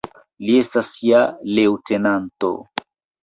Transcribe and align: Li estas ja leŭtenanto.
Li 0.45 0.53
estas 0.61 0.93
ja 1.09 1.19
leŭtenanto. 1.57 2.53